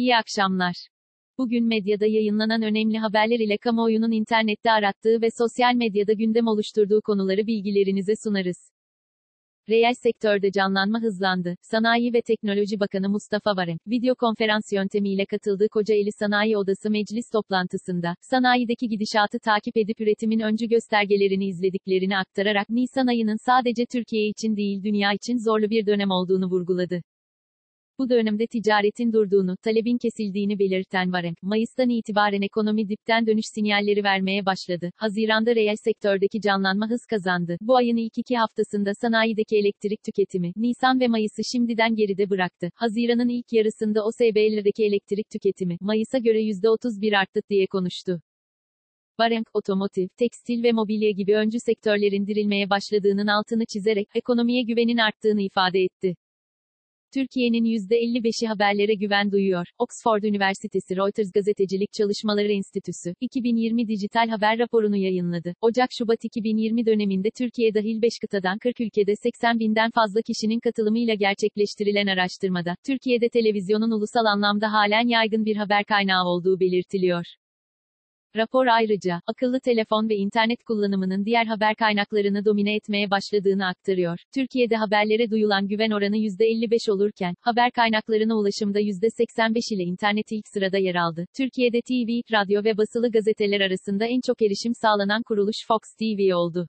[0.00, 0.74] İyi akşamlar.
[1.38, 7.46] Bugün medyada yayınlanan önemli haberler ile kamuoyunun internette arattığı ve sosyal medyada gündem oluşturduğu konuları
[7.46, 8.70] bilgilerinize sunarız.
[9.68, 11.54] Reel sektörde canlanma hızlandı.
[11.62, 18.14] Sanayi ve Teknoloji Bakanı Mustafa Varank, video konferans yöntemiyle katıldığı Kocaeli Sanayi Odası meclis toplantısında,
[18.20, 24.82] sanayideki gidişatı takip edip üretimin öncü göstergelerini izlediklerini aktararak Nisan ayının sadece Türkiye için değil
[24.82, 27.02] dünya için zorlu bir dönem olduğunu vurguladı.
[28.00, 34.46] Bu dönemde ticaretin durduğunu, talebin kesildiğini belirten Varank, Mayıs'tan itibaren ekonomi dipten dönüş sinyalleri vermeye
[34.46, 34.90] başladı.
[34.96, 37.56] Haziranda reel sektördeki canlanma hız kazandı.
[37.60, 42.70] Bu ayın ilk iki haftasında sanayideki elektrik tüketimi, Nisan ve Mayıs'ı şimdiden geride bıraktı.
[42.74, 48.20] Haziran'ın ilk yarısında OSB'lerdeki elektrik tüketimi, Mayıs'a göre %31 arttı diye konuştu.
[49.20, 55.42] Varank, otomotiv, tekstil ve mobilya gibi öncü sektörlerin dirilmeye başladığının altını çizerek, ekonomiye güvenin arttığını
[55.42, 56.14] ifade etti.
[57.14, 59.66] Türkiye'nin %55'i haberlere güven duyuyor.
[59.78, 65.54] Oxford Üniversitesi Reuters Gazetecilik Çalışmaları Enstitüsü, 2020 dijital haber raporunu yayınladı.
[65.60, 72.06] Ocak-Şubat 2020 döneminde Türkiye dahil 5 kıtadan 40 ülkede 80 binden fazla kişinin katılımıyla gerçekleştirilen
[72.06, 77.24] araştırmada, Türkiye'de televizyonun ulusal anlamda halen yaygın bir haber kaynağı olduğu belirtiliyor.
[78.36, 84.18] Rapor ayrıca, akıllı telefon ve internet kullanımının diğer haber kaynaklarını domine etmeye başladığını aktarıyor.
[84.34, 90.78] Türkiye'de haberlere duyulan güven oranı %55 olurken, haber kaynaklarına ulaşımda %85 ile internet ilk sırada
[90.78, 91.26] yer aldı.
[91.36, 96.66] Türkiye'de TV, radyo ve basılı gazeteler arasında en çok erişim sağlanan kuruluş Fox TV oldu.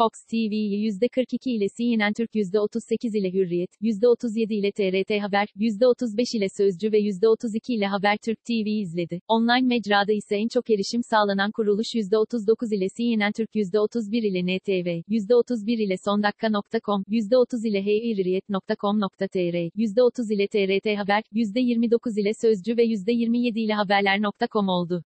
[0.00, 6.46] Fox TV'yi %42 ile CNN Türk %38 ile Hürriyet, %37 ile TRT Haber, %35 ile
[6.56, 9.20] Sözcü ve %32 ile Haber Türk TV izledi.
[9.28, 14.88] Online mecrada ise en çok erişim sağlanan kuruluş %39 ile CNN Türk %31 ile NTV,
[15.08, 23.60] %31 ile sondakka.com, %30 ile heyhürriyet.com.tr, %30 ile TRT Haber, %29 ile Sözcü ve %27
[23.60, 25.02] ile haberler.com oldu.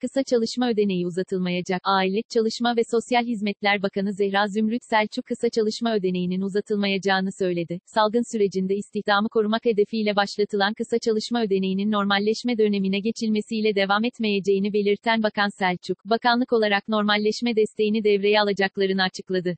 [0.00, 1.80] Kısa çalışma ödeneği uzatılmayacak.
[1.84, 7.80] Aile, Çalışma ve Sosyal Hizmetler Bakanı Zehra Zümrüt Selçuk kısa çalışma ödeneğinin uzatılmayacağını söyledi.
[7.86, 15.22] Salgın sürecinde istihdamı korumak hedefiyle başlatılan kısa çalışma ödeneğinin normalleşme dönemine geçilmesiyle devam etmeyeceğini belirten
[15.22, 19.56] Bakan Selçuk, bakanlık olarak normalleşme desteğini devreye alacaklarını açıkladı.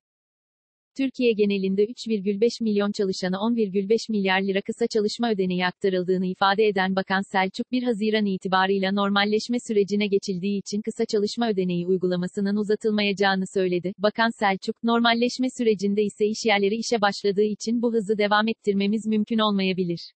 [0.96, 7.22] Türkiye genelinde 3,5 milyon çalışana 10,5 milyar lira kısa çalışma ödeneği aktarıldığını ifade eden Bakan
[7.32, 13.92] Selçuk 1 Haziran itibarıyla normalleşme sürecine geçildiği için kısa çalışma ödeneği uygulamasının uzatılmayacağını söyledi.
[13.98, 20.12] Bakan Selçuk, normalleşme sürecinde ise işyerleri işe başladığı için bu hızı devam ettirmemiz mümkün olmayabilir.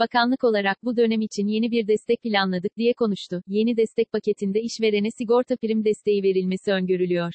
[0.00, 3.42] Bakanlık olarak bu dönem için yeni bir destek planladık diye konuştu.
[3.46, 7.32] Yeni destek paketinde işverene sigorta prim desteği verilmesi öngörülüyor.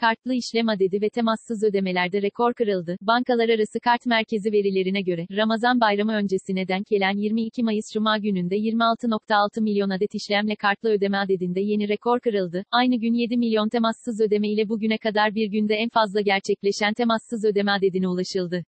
[0.00, 2.96] Kartlı işlem adedi ve temassız ödemelerde rekor kırıldı.
[3.00, 8.56] Bankalar arası kart merkezi verilerine göre, Ramazan bayramı öncesine denk gelen 22 Mayıs Cuma gününde
[8.56, 12.64] 26.6 milyon adet işlemle kartlı ödeme adedinde yeni rekor kırıldı.
[12.70, 17.44] Aynı gün 7 milyon temassız ödeme ile bugüne kadar bir günde en fazla gerçekleşen temassız
[17.44, 18.64] ödeme adedine ulaşıldı.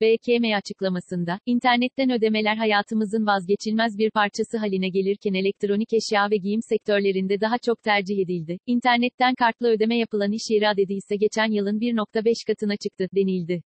[0.00, 7.40] BKM açıklamasında, internetten ödemeler hayatımızın vazgeçilmez bir parçası haline gelirken elektronik eşya ve giyim sektörlerinde
[7.40, 8.58] daha çok tercih edildi.
[8.66, 13.62] İnternetten kartla ödeme yapılan iş yeri adedi ise geçen yılın 1.5 katına çıktı, denildi.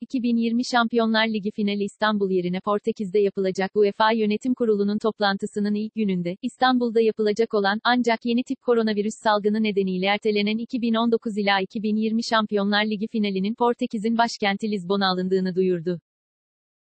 [0.00, 7.00] 2020 Şampiyonlar Ligi finali İstanbul yerine Portekiz'de yapılacak UEFA Yönetim Kurulu'nun toplantısının ilk gününde, İstanbul'da
[7.00, 13.54] yapılacak olan, ancak yeni tip koronavirüs salgını nedeniyle ertelenen 2019 ila 2020 Şampiyonlar Ligi finalinin
[13.54, 16.00] Portekiz'in başkenti Lizbon'a alındığını duyurdu.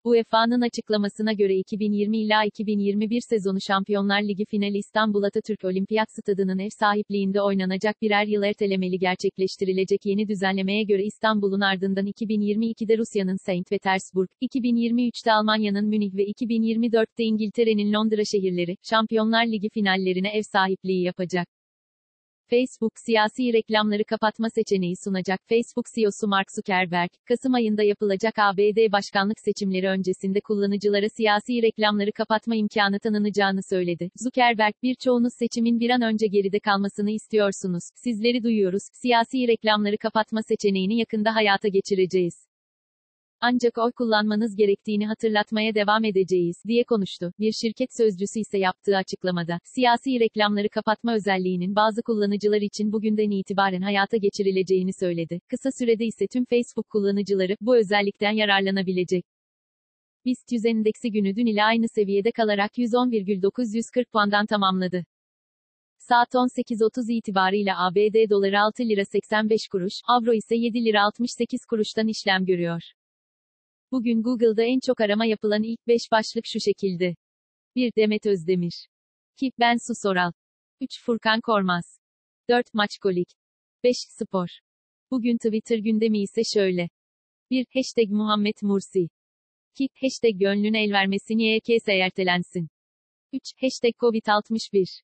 [0.10, 6.70] UEFA'nın açıklamasına göre 2020 ila 2021 sezonu Şampiyonlar Ligi finali İstanbul Atatürk Olimpiyat Stadı'nın ev
[6.80, 13.70] sahipliğinde oynanacak birer yıl ertelemeli gerçekleştirilecek yeni düzenlemeye göre İstanbul'un ardından 2022'de Rusya'nın St.
[13.70, 21.59] Petersburg, 2023'te Almanya'nın Münih ve 2024'te İngiltere'nin Londra şehirleri, Şampiyonlar Ligi finallerine ev sahipliği yapacak.
[22.50, 25.40] Facebook, siyasi reklamları kapatma seçeneği sunacak.
[25.50, 32.56] Facebook CEO'su Mark Zuckerberg, Kasım ayında yapılacak ABD başkanlık seçimleri öncesinde kullanıcılara siyasi reklamları kapatma
[32.56, 34.10] imkanı tanınacağını söyledi.
[34.16, 37.84] Zuckerberg, birçoğunuz seçimin bir an önce geride kalmasını istiyorsunuz.
[37.96, 38.84] Sizleri duyuyoruz.
[38.94, 42.49] Siyasi reklamları kapatma seçeneğini yakında hayata geçireceğiz.
[43.42, 47.34] Ancak oy kullanmanız gerektiğini hatırlatmaya devam edeceğiz, diye konuştu.
[47.40, 53.82] Bir şirket sözcüsü ise yaptığı açıklamada, siyasi reklamları kapatma özelliğinin bazı kullanıcılar için bugünden itibaren
[53.82, 55.40] hayata geçirileceğini söyledi.
[55.50, 59.26] Kısa sürede ise tüm Facebook kullanıcıları, bu özellikten yararlanabilecek.
[60.26, 65.06] BIST 100 endeksi günü dün ile aynı seviyede kalarak 110,940 puandan tamamladı.
[65.98, 72.08] Saat 18.30 itibarıyla ABD doları 6 lira 85 kuruş, avro ise 7 lira 68 kuruştan
[72.08, 72.82] işlem görüyor.
[73.92, 77.16] Bugün Google'da en çok arama yapılan ilk 5 başlık şu şekilde.
[77.76, 77.92] 1.
[77.96, 78.88] Demet Özdemir.
[79.38, 79.52] 2.
[79.60, 80.32] Ben Su Soral.
[80.82, 81.04] 3.
[81.06, 82.00] Furkan Kormaz.
[82.50, 82.74] 4.
[82.74, 83.30] Maçkolik.
[83.84, 83.96] 5.
[84.10, 84.48] Spor.
[85.12, 86.90] Bugün Twitter gündemi ise şöyle.
[87.52, 87.66] 1.
[87.74, 89.08] Hashtag Muhammed Mursi.
[89.80, 89.90] 2.
[90.02, 92.68] Hashtag gönlün el vermesin YKS ertelensin.
[93.34, 93.42] 3.
[93.62, 95.02] Hashtag Covid-61.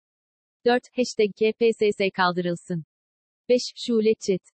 [0.65, 0.83] 4.
[0.97, 2.85] Hashtag KPSS kaldırılsın.
[3.49, 3.61] 5.
[3.75, 4.54] Şule Çet.